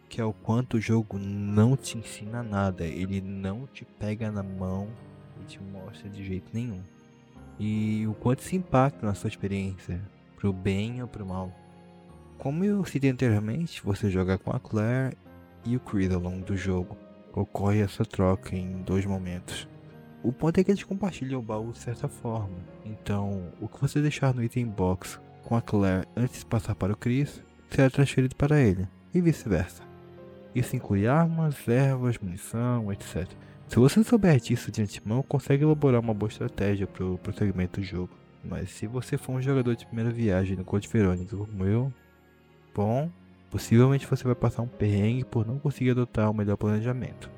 que 0.10 0.20
é 0.20 0.25
o 0.25 0.34
quanto 0.34 0.77
o 0.77 0.82
jogo 0.82 1.20
não 1.20 1.77
te 1.77 1.96
ensina 1.96 2.41
nada, 2.41 2.84
ele 2.84 3.22
não 3.22 3.67
te 3.67 3.86
pega 3.86 4.32
na 4.32 4.41
mão 4.41 4.89
e 5.43 5.46
te 5.46 5.62
mostra 5.62 6.10
de 6.10 6.25
jeito 6.25 6.50
nenhum. 6.51 6.82
E 7.60 8.08
o 8.08 8.15
quanto 8.15 8.41
se 8.41 8.55
impacta 8.55 9.05
na 9.05 9.13
sua 9.13 9.27
experiência, 9.27 10.01
pro 10.38 10.51
bem 10.51 11.03
ou 11.03 11.08
pro 11.08 11.24
mal. 11.24 11.62
Como 12.43 12.65
eu 12.65 12.83
citei 12.83 13.09
anteriormente, 13.09 13.81
você 13.81 14.09
joga 14.09 14.38
com 14.38 14.51
a 14.51 14.59
Claire 14.59 15.15
e 15.63 15.77
o 15.77 15.79
Chris 15.79 16.12
ao 16.12 16.19
longo 16.19 16.43
do 16.43 16.57
jogo. 16.57 16.97
Ocorre 17.31 17.79
essa 17.79 18.03
troca 18.03 18.53
em 18.53 18.81
dois 18.81 19.05
momentos. 19.05 19.65
O 20.21 20.33
ponto 20.33 20.59
é 20.59 20.63
que 20.65 20.69
eles 20.69 20.83
compartilham 20.83 21.39
o 21.39 21.41
baú 21.41 21.71
de 21.71 21.77
certa 21.77 22.09
forma. 22.09 22.57
Então, 22.83 23.50
o 23.62 23.69
que 23.69 23.79
você 23.79 24.01
deixar 24.01 24.33
no 24.33 24.43
item 24.43 24.65
box 24.65 25.21
com 25.41 25.55
a 25.55 25.62
Claire 25.62 26.05
antes 26.17 26.39
de 26.39 26.45
passar 26.45 26.75
para 26.75 26.91
o 26.91 26.97
Chris 26.97 27.41
será 27.69 27.89
transferido 27.89 28.35
para 28.35 28.59
ele, 28.59 28.89
e 29.13 29.21
vice-versa. 29.21 29.81
Isso 30.53 30.75
inclui 30.75 31.07
armas, 31.07 31.65
ervas, 31.65 32.17
munição, 32.17 32.91
etc. 32.91 33.25
Se 33.69 33.77
você 33.77 34.03
souber 34.03 34.38
disso 34.41 34.69
de 34.69 34.81
antemão, 34.81 35.23
consegue 35.23 35.63
elaborar 35.63 36.01
uma 36.01 36.13
boa 36.13 36.29
estratégia 36.29 36.88
para 36.88 37.05
o 37.05 37.17
prosseguimento 37.17 37.79
do 37.79 37.85
jogo. 37.85 38.09
Mas 38.43 38.69
se 38.71 38.85
você 38.85 39.17
for 39.17 39.31
um 39.31 39.41
jogador 39.41 39.77
de 39.77 39.85
primeira 39.85 40.12
viagem 40.12 40.57
no 40.57 40.65
Code 40.65 40.89
Verônica 40.89 41.38
como 41.38 41.65
eu, 41.65 41.89
bom, 42.74 43.10
possivelmente 43.50 44.08
você 44.08 44.24
vai 44.24 44.36
passar 44.36 44.62
um 44.62 44.68
perrengue 44.68 45.24
por 45.24 45.46
não 45.46 45.60
conseguir 45.60 45.92
adotar 45.92 46.30
o 46.30 46.34
melhor 46.34 46.58
planejamento. 46.58 47.30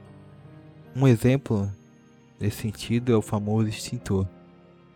Um 0.95 1.07
exemplo 1.07 1.69
nesse 2.39 2.61
sentido 2.61 3.11
é 3.11 3.15
o 3.15 3.21
famoso 3.21 3.67
extintor. 3.67 4.27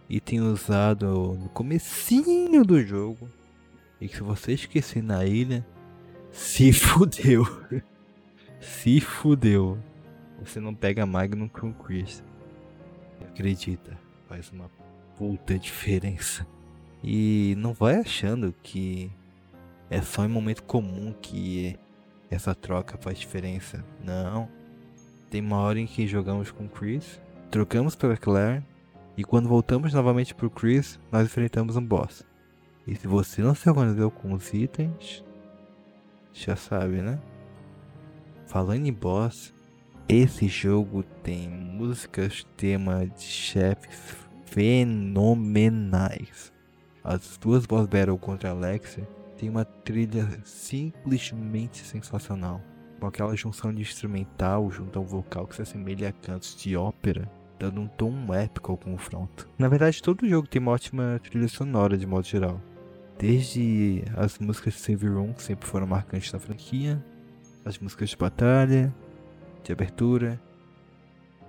Item 0.10 0.42
usado 0.42 1.38
no 1.40 1.50
comecinho 1.50 2.64
do 2.64 2.82
jogo. 2.82 3.30
E 4.02 4.08
que 4.08 4.16
se 4.16 4.24
você 4.24 4.54
esquecer 4.54 5.04
na 5.04 5.26
ilha, 5.26 5.66
se 6.32 6.72
fudeu. 6.74 7.46
se 8.60 9.02
fudeu. 9.02 9.78
Você 10.44 10.60
não 10.60 10.74
pega 10.74 11.06
Magnum 11.06 11.50
Chris. 11.50 12.24
Acredita, 13.22 14.00
faz 14.28 14.50
uma 14.52 14.72
puta 15.18 15.60
diferença. 15.60 16.48
E 17.04 17.54
não 17.58 17.74
vai 17.74 17.96
achando 17.96 18.54
que 18.64 19.12
é 19.90 20.02
só 20.02 20.26
em 20.26 20.30
momento 20.30 20.64
comum 20.64 21.14
que 21.22 21.78
essa 22.30 22.54
troca 22.54 22.98
faz 22.98 23.20
diferença. 23.20 23.84
Não. 24.04 24.50
Tem 25.30 25.42
uma 25.42 25.58
hora 25.58 25.80
em 25.80 25.86
que 25.86 26.08
jogamos 26.08 26.52
com 26.52 26.68
Chris 26.68 27.20
Trocamos 27.52 27.96
pela 27.96 28.16
Claire 28.16 28.64
e 29.18 29.24
quando 29.24 29.50
voltamos 29.50 29.92
novamente 29.92 30.36
pro 30.36 30.52
Chris, 30.52 31.00
nós 31.12 31.26
enfrentamos 31.26 31.76
um 31.76 31.84
boss. 31.84 32.24
E 32.86 32.96
se 32.96 33.08
você 33.08 33.42
não 33.42 33.56
se 33.56 33.68
organizou 33.68 34.12
com 34.12 34.34
os 34.34 34.54
itens, 34.54 35.26
já 36.32 36.56
sabe, 36.56 37.02
né? 37.02 37.20
Falando 38.46 38.86
em 38.86 38.94
boss, 38.94 39.52
esse 40.08 40.48
jogo 40.48 41.02
tem 41.24 41.50
músicas 41.50 42.46
tema 42.56 43.08
de 43.08 43.24
chefes 43.24 44.16
fenomenais. 44.46 46.54
As 47.04 47.36
duas 47.38 47.66
boss 47.66 47.88
battle 47.88 48.20
contra 48.20 48.52
Alexia 48.52 49.08
tem 49.40 49.50
uma 49.50 49.64
trilha 49.64 50.28
simplesmente 50.44 51.86
sensacional, 51.86 52.62
com 53.00 53.08
aquela 53.08 53.36
junção 53.36 53.74
de 53.74 53.82
instrumental 53.82 54.70
junto 54.70 55.00
ao 55.00 55.06
vocal 55.06 55.48
que 55.48 55.56
se 55.56 55.62
assemelha 55.62 56.10
a 56.10 56.12
cantos 56.12 56.56
de 56.56 56.76
ópera 56.76 57.30
dando 57.60 57.82
um 57.82 57.88
tom 57.88 58.34
épico 58.34 58.72
ao 58.72 58.78
confronto. 58.78 59.48
Na 59.58 59.68
verdade, 59.68 60.02
todo 60.02 60.28
jogo 60.28 60.48
tem 60.48 60.62
uma 60.62 60.72
ótima 60.72 61.20
trilha 61.22 61.48
sonora 61.48 61.98
de 61.98 62.08
modo 62.08 62.26
geral. 62.26 62.62
Desde 63.18 64.02
as 64.16 64.40
músicas 64.40 64.76
de 64.76 64.80
Save 64.80 65.08
Room, 65.08 65.34
que 65.34 65.44
sempre 65.44 65.68
foram 65.68 65.86
marcantes 65.86 66.32
na 66.32 66.40
franquia, 66.40 67.04
as 67.66 67.78
músicas 67.78 68.12
de 68.12 68.18
batalha, 68.18 68.96
de 69.62 69.74
abertura, 69.74 70.42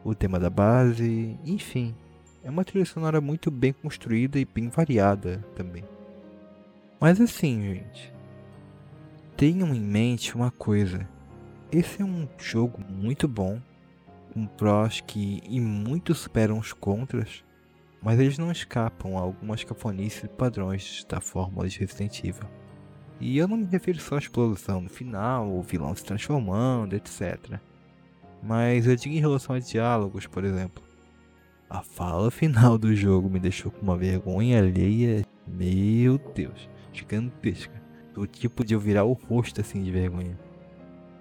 o 0.03 0.13
tema 0.15 0.41
da 0.41 0.51
base, 0.51 1.39
enfim. 1.45 1.95
É 2.43 2.51
uma 2.51 2.65
trilha 2.65 2.85
sonora 2.85 3.21
muito 3.21 3.51
bem 3.51 3.73
construída 3.73 4.39
e 4.39 4.45
bem 4.45 4.69
variada 4.69 5.45
também. 5.55 5.85
Mas 7.01 7.19
assim, 7.19 7.63
gente, 7.63 8.13
tenham 9.35 9.75
em 9.75 9.81
mente 9.81 10.35
uma 10.35 10.51
coisa. 10.51 11.09
Esse 11.73 12.03
é 12.03 12.05
um 12.05 12.29
jogo 12.37 12.79
muito 12.91 13.27
bom, 13.27 13.59
com 14.35 14.47
prós 14.47 15.01
que 15.01 15.41
e 15.49 15.59
muito 15.59 16.15
superam 16.15 16.59
os 16.59 16.75
contras, 16.75 17.43
mas 18.03 18.21
eles 18.21 18.37
não 18.37 18.53
escapam 18.53 19.17
a 19.17 19.21
algumas 19.21 19.65
cafonices 19.65 20.25
e 20.25 20.29
padrões 20.29 21.07
da 21.09 21.23
fórmula 21.23 21.67
de 21.69 21.79
Resident 21.79 22.19
Evil. 22.23 22.49
E 23.19 23.39
eu 23.39 23.49
não 23.49 23.57
me 23.57 23.65
refiro 23.65 23.99
só 23.99 24.17
à 24.17 24.19
explosão 24.19 24.83
no 24.83 24.91
final, 24.91 25.51
o 25.51 25.63
vilão 25.63 25.95
se 25.95 26.05
transformando, 26.05 26.95
etc. 26.95 27.59
Mas 28.43 28.87
eu 28.87 28.95
digo 28.95 29.15
em 29.15 29.21
relação 29.21 29.57
a 29.57 29.59
diálogos, 29.59 30.27
por 30.27 30.45
exemplo. 30.45 30.83
A 31.69 31.83
fala 31.83 32.31
final 32.31 32.77
do 32.77 32.95
jogo 32.95 33.31
me 33.31 33.39
deixou 33.39 33.71
com 33.71 33.81
uma 33.81 33.97
vergonha 33.97 34.59
alheia, 34.59 35.25
meu 35.47 36.19
Deus, 36.35 36.69
gigantesca. 36.93 37.81
Do 38.15 38.27
tipo 38.27 38.65
de 38.65 38.75
eu 38.75 38.81
virar 38.81 39.05
o 39.05 39.13
rosto 39.13 39.61
assim 39.61 39.83
de 39.83 39.91
vergonha. 39.91 40.39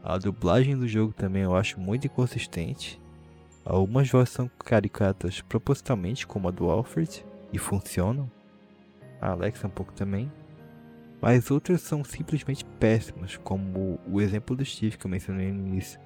A 0.04 0.18
dublagem 0.18 0.78
do 0.78 0.88
jogo 0.88 1.14
também 1.14 1.44
eu 1.44 1.56
acho 1.56 1.80
muito 1.80 2.08
inconsistente. 2.08 3.00
Algumas 3.64 4.10
vozes 4.10 4.34
são 4.34 4.50
caricatas 4.66 5.42
propositalmente, 5.42 6.26
como 6.26 6.48
a 6.48 6.52
do 6.52 6.70
Alfred, 6.70 7.24
e 7.54 7.60
funcionam. 7.60 8.32
A 9.22 9.30
Alexa 9.32 9.68
um 9.68 9.70
pouco 9.70 9.94
também. 9.94 10.32
Mas 11.22 11.52
outras 11.52 11.82
são 11.82 12.04
simplesmente 12.04 12.66
péssimas, 12.80 13.38
como 13.38 14.00
o 14.08 14.22
exemplo 14.22 14.56
do 14.56 14.64
Steve 14.64 14.98
que 14.98 15.06
eu 15.06 15.12
mencionei 15.12 15.52
no 15.52 15.68
início. 15.68 16.00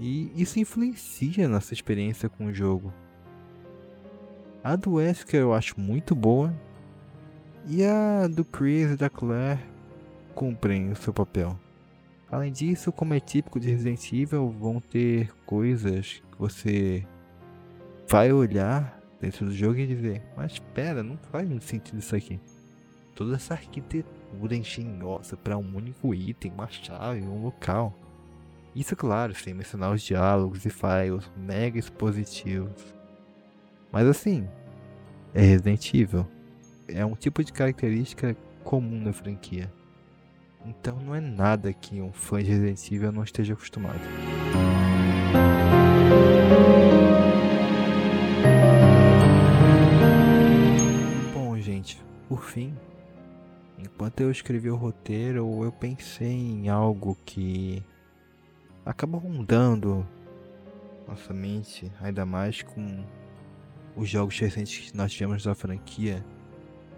E 0.00 0.32
isso 0.34 0.58
influencia 0.58 1.46
nossa 1.46 1.74
experiência 1.74 2.28
com 2.28 2.46
o 2.46 2.54
jogo. 2.54 2.92
A 4.64 4.74
do 4.74 4.94
Wesker 4.94 5.40
eu 5.40 5.52
acho 5.52 5.78
muito 5.78 6.14
boa. 6.14 6.52
E 7.66 7.84
a 7.84 8.26
do 8.26 8.44
Chris 8.44 8.92
e 8.92 8.96
da 8.96 9.10
Claire 9.10 9.60
cumprem 10.34 10.90
o 10.90 10.96
seu 10.96 11.12
papel. 11.12 11.58
Além 12.30 12.52
disso, 12.52 12.90
como 12.90 13.12
é 13.12 13.20
típico 13.20 13.60
de 13.60 13.70
Resident 13.70 14.12
Evil, 14.12 14.48
vão 14.50 14.80
ter 14.80 15.32
coisas 15.44 16.22
que 16.30 16.38
você 16.38 17.06
vai 18.08 18.32
olhar 18.32 18.98
dentro 19.20 19.46
do 19.46 19.52
jogo 19.52 19.78
e 19.78 19.86
dizer, 19.86 20.22
mas 20.36 20.52
espera, 20.52 21.02
não 21.02 21.18
faz 21.30 21.48
muito 21.48 21.64
sentido 21.64 21.98
isso 21.98 22.16
aqui. 22.16 22.40
Toda 23.14 23.36
essa 23.36 23.54
arquitetura 23.54 24.56
engenhosa 24.56 25.36
para 25.36 25.58
um 25.58 25.76
único 25.76 26.14
item, 26.14 26.52
uma 26.52 26.68
chave, 26.68 27.20
um 27.20 27.42
local. 27.42 27.92
Isso, 28.74 28.96
claro, 28.96 29.34
sem 29.34 29.52
mencionar 29.52 29.92
os 29.92 30.02
diálogos 30.02 30.64
e 30.64 30.70
files 30.70 31.30
mega 31.36 31.78
expositivos. 31.78 32.94
Mas 33.92 34.06
assim, 34.06 34.48
é 35.34 35.42
Resident 35.42 35.92
Evil. 35.92 36.26
É 36.92 37.04
um 37.04 37.14
tipo 37.14 37.44
de 37.44 37.52
característica 37.52 38.36
comum 38.64 39.00
na 39.00 39.12
franquia. 39.12 39.72
Então 40.66 40.98
não 41.00 41.14
é 41.14 41.20
nada 41.20 41.72
que 41.72 42.00
um 42.00 42.12
fã 42.12 42.42
de 42.42 42.50
Resident 42.50 42.92
Evil 42.92 43.12
não 43.12 43.22
esteja 43.22 43.54
acostumado. 43.54 44.00
Bom, 51.32 51.58
gente, 51.58 52.02
por 52.28 52.44
fim, 52.44 52.74
enquanto 53.78 54.20
eu 54.20 54.30
escrevi 54.30 54.70
o 54.70 54.76
roteiro, 54.76 55.64
eu 55.64 55.72
pensei 55.72 56.32
em 56.32 56.68
algo 56.68 57.16
que 57.24 57.82
acaba 58.84 59.16
rondando 59.16 60.06
nossa 61.08 61.32
mente, 61.32 61.90
ainda 62.00 62.26
mais 62.26 62.62
com 62.62 63.04
os 63.96 64.08
jogos 64.08 64.38
recentes 64.38 64.90
que 64.90 64.96
nós 64.96 65.12
tivemos 65.12 65.42
da 65.42 65.54
franquia 65.54 66.24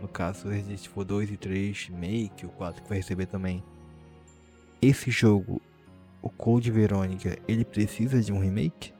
no 0.02 0.08
caso 0.08 0.48
Resident 0.48 0.84
Evil 0.84 1.04
2 1.04 1.30
e 1.30 1.36
3 1.36 1.86
Remake, 1.86 2.44
o 2.44 2.48
4 2.50 2.82
que 2.82 2.88
vai 2.88 2.98
receber 2.98 3.26
também. 3.26 3.62
Esse 4.82 5.12
jogo, 5.12 5.62
o 6.20 6.28
Code 6.28 6.72
Verônica, 6.72 7.38
ele 7.46 7.64
precisa 7.64 8.20
de 8.20 8.32
um 8.32 8.40
remake? 8.40 8.92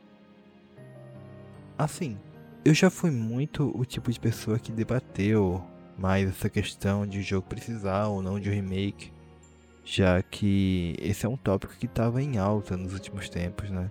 Assim, 1.76 2.16
eu 2.64 2.72
já 2.72 2.88
fui 2.88 3.10
muito 3.10 3.76
o 3.76 3.84
tipo 3.84 4.12
de 4.12 4.20
pessoa 4.20 4.60
que 4.60 4.70
debateu 4.70 5.62
mais 5.98 6.28
essa 6.28 6.48
questão 6.48 7.04
de 7.04 7.18
o 7.18 7.22
jogo 7.22 7.48
precisar 7.48 8.06
ou 8.06 8.22
não 8.22 8.38
de 8.38 8.48
um 8.48 8.52
remake, 8.52 9.12
já 9.84 10.22
que 10.22 10.94
esse 11.00 11.26
é 11.26 11.28
um 11.28 11.36
tópico 11.36 11.74
que 11.76 11.86
estava 11.86 12.22
em 12.22 12.38
alta 12.38 12.76
nos 12.76 12.92
últimos 12.92 13.28
tempos, 13.28 13.68
né? 13.68 13.90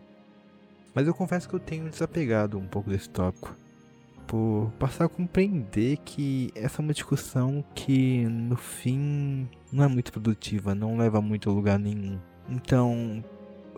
Mas 0.96 1.08
eu 1.08 1.14
confesso 1.14 1.48
que 1.50 1.56
eu 1.56 1.60
tenho 1.60 1.90
desapegado 1.90 2.58
um 2.58 2.68
pouco 2.68 2.90
desse 2.90 3.10
tópico 3.10 3.56
por 4.32 4.72
passar 4.80 5.04
a 5.04 5.10
compreender 5.10 5.98
que 6.06 6.52
essa 6.56 6.82
é 6.82 6.84
uma 6.84 6.94
discussão 6.94 7.62
que 7.76 8.26
no 8.28 8.56
fim 8.56 9.50
não 9.70 9.84
é 9.84 9.88
muito 9.90 10.10
produtiva, 10.10 10.74
não 10.74 10.96
leva 10.96 11.22
muito 11.22 11.50
a 11.50 11.54
lugar 11.54 11.78
nenhum. 11.78 12.18
Então, 12.48 13.22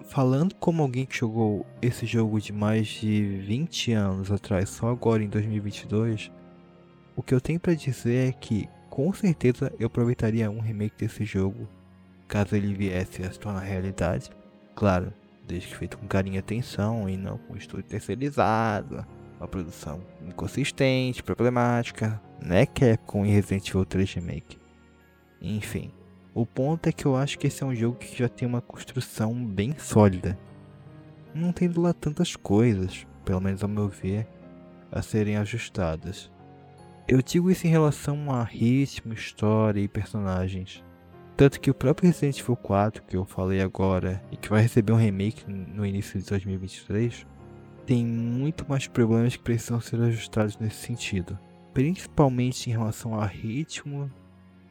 falando 0.10 0.54
como 0.54 0.84
alguém 0.84 1.08
que 1.08 1.18
jogou 1.18 1.66
esse 1.82 2.06
jogo 2.06 2.40
de 2.40 2.54
mais 2.54 2.86
de 2.86 3.40
20 3.48 3.94
anos 3.94 4.32
atrás, 4.32 4.70
só 4.70 4.90
agora 4.90 5.24
em 5.24 5.28
2022, 5.28 6.32
o 7.16 7.24
que 7.24 7.34
eu 7.34 7.42
tenho 7.42 7.60
para 7.60 7.74
dizer 7.74 8.30
é 8.30 8.32
que 8.32 8.70
com 8.92 9.12
certeza 9.12 9.74
eu 9.80 9.88
aproveitaria 9.88 10.52
um 10.52 10.60
remake 10.60 10.98
desse 11.00 11.26
jogo, 11.26 11.68
caso 12.28 12.56
ele 12.56 12.76
viesse 12.76 13.24
a 13.24 13.32
se 13.32 13.40
tornar 13.40 13.62
realidade. 13.62 14.30
Claro, 14.76 15.12
desde 15.48 15.70
que 15.70 15.78
feito 15.78 15.98
com 15.98 16.06
carinho 16.06 16.36
e 16.36 16.38
atenção 16.38 17.10
e 17.10 17.18
não 17.18 17.40
com 17.40 17.58
estúdio 17.58 17.90
terceirizado 17.90 19.04
uma 19.40 19.48
produção 19.48 20.02
inconsistente, 20.26 21.24
problemática, 21.24 22.22
né 22.42 22.66
Capcom 22.66 23.26
e 23.26 23.30
Resident 23.30 23.70
Evil 23.70 23.86
3 23.86 24.14
Remake. 24.14 24.58
Enfim, 25.42 25.92
o 26.34 26.46
ponto 26.46 26.88
é 26.88 26.92
que 26.92 27.06
eu 27.06 27.16
acho 27.16 27.38
que 27.38 27.48
esse 27.48 27.64
é 27.64 27.66
um 27.66 27.76
jogo 27.76 27.98
que 27.98 28.18
já 28.18 28.28
tem 28.28 28.48
uma 28.48 28.62
construção 28.62 29.34
bem 29.46 29.78
sólida. 29.78 30.38
Não 31.34 31.52
tendo 31.52 31.82
lá 31.82 31.94
tantas 31.94 32.36
coisas, 32.36 33.06
pelo 33.26 33.42
menos 33.42 33.62
ao 33.62 33.70
meu 33.70 33.88
ver, 33.88 34.28
a 34.92 35.02
serem 35.02 35.38
ajustadas. 35.38 36.32
Eu 37.08 37.22
digo 37.22 37.52
isso 37.52 37.68
em 37.68 37.70
relação 37.70 38.32
a 38.32 38.44
ritmo, 38.44 39.14
história 39.14 39.82
e 39.82 39.88
personagens. 39.88 40.84
Tanto 41.36 41.60
que 41.60 41.70
o 41.70 41.74
próprio 41.74 42.08
Resident 42.08 42.40
Evil 42.40 42.56
4, 42.56 43.04
que 43.04 43.18
eu 43.18 43.26
falei 43.26 43.62
agora, 43.62 44.24
e 44.32 44.38
que 44.38 44.50
vai 44.50 44.62
receber 44.62 44.94
um 44.94 44.98
remake 44.98 45.44
no 45.50 45.86
início 45.86 46.20
de 46.20 46.26
2023, 46.26 47.28
tem 47.86 48.06
muito 48.06 48.66
mais 48.68 48.88
problemas 48.88 49.36
que 49.36 49.44
precisam 49.44 49.82
ser 49.82 50.02
ajustados 50.02 50.58
nesse 50.58 50.78
sentido, 50.78 51.38
principalmente 51.74 52.70
em 52.70 52.74
relação 52.74 53.20
a 53.20 53.26
ritmo, 53.26 54.10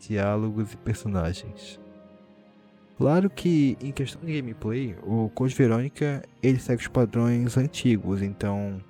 diálogos 0.01 0.73
e 0.73 0.77
personagens. 0.77 1.81
Claro 2.97 3.29
que 3.29 3.77
em 3.81 3.91
questão 3.91 4.25
de 4.25 4.41
gameplay, 4.41 4.97
o 5.03 5.29
Code 5.31 5.55
Verônica 5.55 6.23
ele 6.43 6.59
segue 6.59 6.83
os 6.83 6.89
padrões 6.89 7.57
antigos, 7.57 8.23
então 8.23 8.83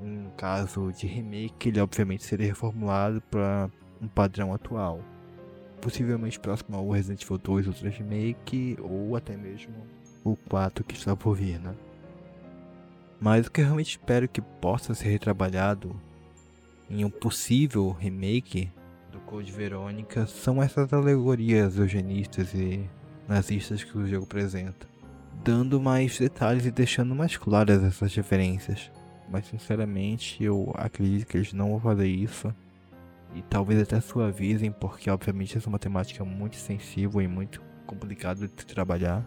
em 0.00 0.30
caso 0.36 0.92
de 0.92 1.06
remake 1.06 1.68
ele 1.68 1.80
obviamente 1.80 2.24
seria 2.24 2.46
reformulado 2.46 3.20
para 3.30 3.68
um 4.00 4.08
padrão 4.08 4.54
atual, 4.54 5.00
possivelmente 5.80 6.38
próximo 6.38 6.76
ao 6.76 6.88
Resident 6.88 7.22
Evil 7.22 7.38
2 7.38 7.66
ou 7.68 7.72
3 7.74 7.96
Remake 7.98 8.78
ou 8.80 9.16
até 9.16 9.36
mesmo 9.36 9.74
o 10.24 10.36
4 10.48 10.84
que 10.84 10.94
está 10.94 11.14
por 11.16 11.34
vir, 11.34 11.60
né? 11.60 11.74
Mas 13.20 13.46
o 13.46 13.50
que 13.50 13.60
eu 13.60 13.64
realmente 13.64 13.90
espero 13.90 14.28
que 14.28 14.40
possa 14.40 14.94
ser 14.94 15.08
retrabalhado 15.08 16.00
em 16.88 17.04
um 17.04 17.10
possível 17.10 17.90
remake 17.90 18.70
do 19.10 19.18
Code 19.20 19.50
Verônica 19.50 20.26
são 20.26 20.62
essas 20.62 20.92
alegorias 20.92 21.76
eugenistas 21.76 22.54
e 22.54 22.88
nazistas 23.26 23.84
que 23.84 23.96
o 23.98 24.06
jogo 24.06 24.24
apresenta, 24.24 24.88
dando 25.44 25.80
mais 25.80 26.18
detalhes 26.18 26.64
e 26.64 26.70
deixando 26.70 27.14
mais 27.14 27.36
claras 27.36 27.82
essas 27.82 28.14
referências. 28.14 28.90
Mas 29.30 29.46
sinceramente 29.46 30.42
eu 30.42 30.72
acredito 30.74 31.26
que 31.26 31.36
eles 31.36 31.52
não 31.52 31.70
vão 31.70 31.80
fazer 31.80 32.08
isso. 32.08 32.54
E 33.34 33.42
talvez 33.42 33.82
até 33.82 34.00
suavizem, 34.00 34.72
porque 34.72 35.10
obviamente 35.10 35.58
essa 35.58 35.68
é 35.68 35.70
uma 35.70 35.78
temática 35.78 36.24
muito 36.24 36.56
sensível 36.56 37.20
e 37.20 37.28
muito 37.28 37.60
complicado 37.86 38.48
de 38.48 38.48
trabalhar. 38.48 39.22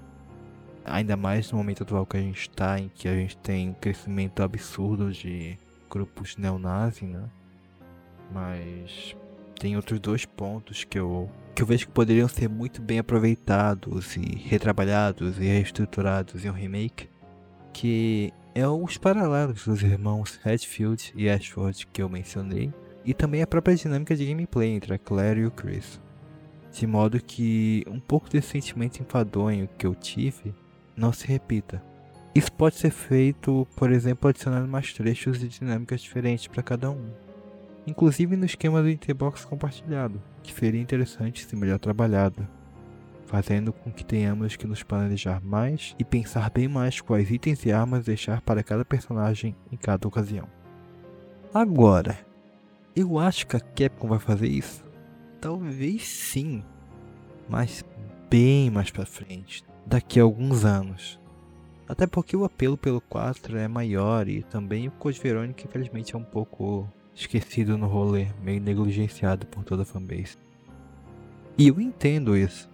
Ainda 0.84 1.16
mais 1.16 1.52
no 1.52 1.58
momento 1.58 1.84
atual 1.84 2.06
que 2.06 2.18
a 2.18 2.22
gente 2.22 2.42
está, 2.42 2.80
em 2.80 2.90
que 2.90 3.08
a 3.08 3.16
gente 3.16 3.38
tem 3.38 3.70
um 3.70 3.74
crescimento 3.74 4.42
absurdo 4.42 5.12
de 5.12 5.58
grupos 5.90 6.36
neonazis, 6.38 7.08
né? 7.08 7.24
Mas 8.34 9.16
tem 9.60 9.76
outros 9.76 10.00
dois 10.00 10.26
pontos 10.26 10.84
que 10.84 10.98
eu, 10.98 11.30
que 11.54 11.62
eu 11.62 11.66
vejo 11.66 11.86
que 11.86 11.92
poderiam 11.92 12.28
ser 12.28 12.50
muito 12.50 12.82
bem 12.82 13.00
aproveitados 13.00 14.16
e 14.16 14.22
retrabalhados 14.22 15.38
e 15.38 15.44
reestruturados 15.44 16.44
em 16.44 16.50
um 16.50 16.54
remake, 16.54 17.08
que 17.72 18.34
é 18.56 18.68
os 18.68 18.98
paralelos 18.98 19.66
dos 19.66 19.84
irmãos 19.84 20.40
Redfield 20.44 21.14
e 21.16 21.30
Ashford 21.30 21.86
que 21.88 22.02
eu 22.02 22.10
mencionei, 22.10 22.74
e 23.06 23.14
também 23.14 23.42
a 23.42 23.48
própria 23.48 23.76
dinâmica 23.76 24.16
de 24.16 24.26
gameplay 24.26 24.70
entre 24.70 24.94
a 24.94 24.98
Claire 24.98 25.42
e 25.42 25.46
o 25.46 25.52
Chris. 25.52 26.02
De 26.72 26.88
modo 26.88 27.22
que 27.22 27.84
um 27.88 28.00
pouco 28.00 28.30
desse 28.30 28.50
sentimento 28.50 29.00
enfadonho 29.02 29.70
que 29.78 29.86
eu 29.86 29.94
tive 29.94 30.54
não 30.96 31.12
se 31.12 31.28
repita. 31.28 31.84
Isso 32.34 32.52
pode 32.52 32.76
ser 32.76 32.92
feito, 32.92 33.68
por 33.76 33.92
exemplo, 33.92 34.30
adicionando 34.30 34.68
mais 34.68 34.94
trechos 34.94 35.44
e 35.44 35.48
dinâmicas 35.48 36.02
diferentes 36.02 36.48
para 36.48 36.64
cada 36.64 36.90
um. 36.90 37.12
Inclusive 37.86 38.36
no 38.36 38.46
esquema 38.46 38.82
do 38.82 38.90
Interbox 38.90 39.44
compartilhado, 39.44 40.22
que 40.42 40.54
seria 40.54 40.80
interessante 40.80 41.46
se 41.46 41.56
melhor 41.56 41.80
trabalhado, 41.80 42.48
fazendo 43.26 43.74
com 43.74 43.92
que 43.92 44.06
tenhamos 44.06 44.56
que 44.56 44.68
nos 44.68 44.84
planejar 44.84 45.42
mais 45.42 45.96
e 45.98 46.06
pensar 46.06 46.50
bem 46.50 46.68
mais 46.68 47.02
quais 47.02 47.30
itens 47.32 47.66
e 47.66 47.72
armas 47.72 48.06
deixar 48.06 48.42
para 48.42 48.64
cada 48.64 48.86
personagem 48.86 49.56
em 49.72 49.76
cada 49.76 50.08
ocasião. 50.08 50.48
Agora, 51.54 52.18
eu 52.96 53.20
acho 53.20 53.48
que 53.48 53.58
a 53.58 53.60
Capcom 53.60 54.08
vai 54.08 54.20
fazer 54.20 54.48
isso? 54.48 54.86
Talvez 55.42 56.08
sim, 56.08 56.64
mas 57.50 57.84
bem 58.30 58.70
mais 58.70 58.92
para 58.92 59.06
frente, 59.06 59.64
daqui 59.86 60.20
a 60.20 60.24
alguns 60.24 60.66
anos. 60.66 61.20
Até 61.88 62.08
porque 62.08 62.38
o 62.38 62.46
apelo 62.46 62.78
pelo 62.78 63.02
4 63.02 63.58
é 63.58 63.68
maior 63.68 64.28
e 64.28 64.44
também 64.44 64.88
o 64.88 64.92
Code 64.92 65.20
Verônica 65.20 65.66
infelizmente 65.66 66.16
é 66.16 66.18
um 66.18 66.24
pouco 66.24 66.88
esquecido 67.14 67.78
no 67.78 67.88
rolê, 67.88 68.28
meio 68.42 68.62
negligenciado 68.62 69.46
por 69.48 69.64
toda 69.64 69.84
a 69.84 69.86
fanbase. 69.86 70.38
E 71.58 71.68
eu 71.68 71.82
entendo 71.82 72.38
isso. 72.38 72.70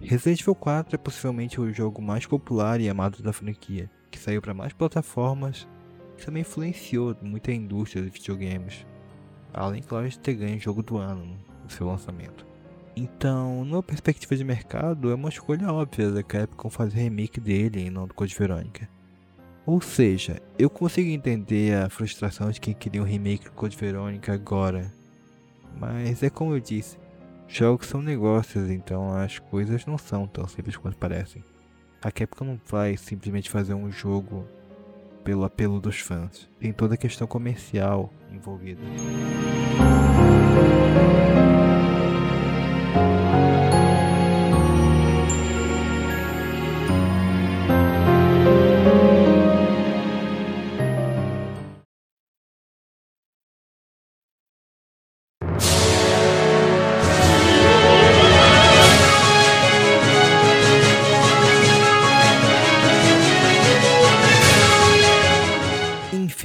Resident 0.00 0.40
Evil 0.40 0.54
4 0.54 0.94
é 0.94 0.98
possivelmente 0.98 1.60
o 1.60 1.72
jogo 1.72 2.02
mais 2.02 2.26
popular 2.26 2.80
e 2.80 2.88
amado 2.88 3.22
da 3.22 3.32
franquia, 3.32 3.90
que 4.10 4.18
saiu 4.18 4.40
para 4.40 4.54
mais 4.54 4.72
plataformas 4.72 5.66
e 6.18 6.24
também 6.24 6.40
influenciou 6.40 7.16
muita 7.22 7.52
indústria 7.52 8.02
de 8.02 8.10
videogames, 8.10 8.86
além, 9.52 9.82
claro, 9.82 10.08
de 10.08 10.18
ter 10.18 10.34
ganho 10.34 10.56
o 10.56 10.60
jogo 10.60 10.82
do 10.82 10.96
ano 10.96 11.36
no 11.62 11.70
seu 11.70 11.86
lançamento. 11.86 12.46
Então, 12.98 13.62
numa 13.62 13.82
perspectiva 13.82 14.34
de 14.34 14.42
mercado, 14.42 15.10
é 15.10 15.14
uma 15.14 15.28
escolha 15.28 15.70
óbvia 15.70 16.10
da 16.10 16.22
Capcom 16.22 16.70
fazer 16.70 17.00
remake 17.00 17.38
dele 17.38 17.84
e 17.84 17.90
não 17.90 18.06
do 18.06 18.14
Code 18.14 18.34
Verônica. 18.34 18.88
Ou 19.66 19.82
seja, 19.82 20.40
eu 20.58 20.70
consigo 20.70 21.10
entender 21.10 21.76
a 21.76 21.90
frustração 21.90 22.50
de 22.50 22.58
quem 22.58 22.72
queria 22.72 23.02
um 23.02 23.04
remake 23.04 23.44
do 23.44 23.52
Code 23.52 23.76
Verônica 23.76 24.32
agora. 24.32 24.90
Mas 25.78 26.22
é 26.22 26.30
como 26.30 26.54
eu 26.54 26.60
disse, 26.60 26.96
jogos 27.46 27.86
são 27.86 28.00
negócios, 28.00 28.70
então 28.70 29.12
as 29.12 29.38
coisas 29.38 29.84
não 29.84 29.98
são 29.98 30.26
tão 30.26 30.48
simples 30.48 30.78
quanto 30.78 30.96
parecem. 30.96 31.44
A 32.00 32.10
Capcom 32.10 32.46
não 32.46 32.60
vai 32.66 32.96
simplesmente 32.96 33.50
fazer 33.50 33.74
um 33.74 33.90
jogo 33.90 34.46
pelo 35.22 35.44
apelo 35.44 35.82
dos 35.82 35.98
fãs. 35.98 36.48
Tem 36.58 36.72
toda 36.72 36.94
a 36.94 36.98
questão 36.98 37.26
comercial 37.26 38.10
envolvida. 38.32 38.80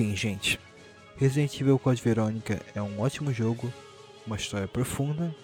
Enfim, 0.02 0.16
gente. 0.16 0.60
Resident 1.18 1.60
Evil 1.60 1.78
Code 1.78 2.02
Verônica 2.02 2.62
é 2.74 2.82
um 2.82 3.02
ótimo 3.02 3.34
jogo, 3.34 3.72
uma 4.26 4.36
história 4.36 4.68
profunda, 4.68 5.36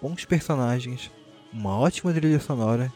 bons 0.00 0.24
personagens, 0.24 1.10
uma 1.52 1.78
ótima 1.78 2.12
trilha 2.12 2.40
sonora 2.40 2.92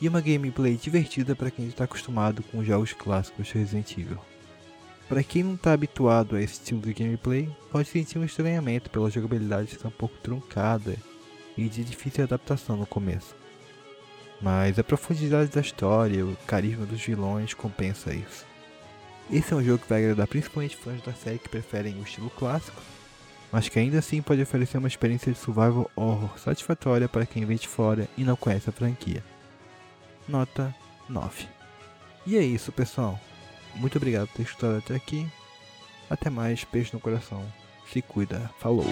e 0.00 0.08
uma 0.08 0.20
gameplay 0.20 0.76
divertida 0.76 1.36
para 1.36 1.50
quem 1.50 1.66
está 1.66 1.84
acostumado 1.84 2.42
com 2.42 2.58
os 2.58 2.66
jogos 2.66 2.92
clássicos 2.92 3.46
de 3.46 3.58
Resident 3.58 3.92
Evil. 3.92 4.18
Para 5.08 5.22
quem 5.22 5.42
não 5.42 5.54
está 5.54 5.72
habituado 5.72 6.34
a 6.34 6.42
esse 6.42 6.54
estilo 6.54 6.80
de 6.80 6.94
gameplay, 6.94 7.48
pode 7.70 7.88
sentir 7.88 8.18
um 8.18 8.24
estranhamento 8.24 8.90
pela 8.90 9.10
jogabilidade 9.10 9.72
estar 9.72 9.88
um 9.88 9.92
pouco 9.92 10.16
truncada 10.22 10.96
e 11.56 11.68
de 11.68 11.84
difícil 11.84 12.24
adaptação 12.24 12.76
no 12.76 12.86
começo. 12.86 13.36
Mas 14.40 14.78
a 14.78 14.84
profundidade 14.84 15.50
da 15.50 15.60
história 15.60 16.16
e 16.16 16.22
o 16.22 16.36
carisma 16.46 16.84
dos 16.84 17.00
vilões 17.00 17.54
compensa 17.54 18.14
isso. 18.14 18.44
Esse 19.30 19.52
é 19.52 19.56
um 19.56 19.62
jogo 19.62 19.78
que 19.78 19.88
vai 19.88 20.02
agradar 20.02 20.26
principalmente 20.26 20.76
fãs 20.76 21.00
da 21.02 21.12
série 21.12 21.38
que 21.38 21.48
preferem 21.48 21.98
o 21.98 22.02
estilo 22.02 22.30
clássico, 22.30 22.80
mas 23.54 23.68
que 23.68 23.78
ainda 23.78 24.00
assim 24.00 24.20
pode 24.20 24.42
oferecer 24.42 24.78
uma 24.78 24.88
experiência 24.88 25.30
de 25.30 25.38
survival 25.38 25.88
horror 25.94 26.36
satisfatória 26.40 27.08
para 27.08 27.24
quem 27.24 27.44
vem 27.44 27.56
de 27.56 27.68
fora 27.68 28.08
e 28.18 28.24
não 28.24 28.34
conhece 28.34 28.68
a 28.68 28.72
franquia. 28.72 29.22
Nota 30.26 30.74
9. 31.08 31.46
E 32.26 32.36
é 32.36 32.42
isso, 32.42 32.72
pessoal. 32.72 33.16
Muito 33.76 33.96
obrigado 33.96 34.26
por 34.26 34.38
ter 34.38 34.42
escutado 34.42 34.78
até 34.78 34.96
aqui. 34.96 35.24
Até 36.10 36.30
mais, 36.30 36.66
beijo 36.72 36.90
no 36.94 36.98
coração. 36.98 37.44
Se 37.92 38.02
cuida. 38.02 38.50
Falou. 38.58 38.86